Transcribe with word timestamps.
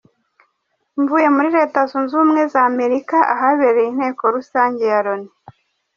Mvuye 1.01 1.27
muri 1.35 1.49
Leta 1.57 1.79
Zunze 1.89 2.11
Ubumwe 2.15 2.41
za 2.53 2.61
Amerika 2.71 3.17
ahabereye 3.33 3.87
Inteko 3.89 4.21
Rusange 4.35 4.83
ya 4.91 4.99
Loni. 5.05 5.29